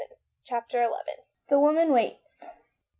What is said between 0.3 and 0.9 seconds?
CHAPTER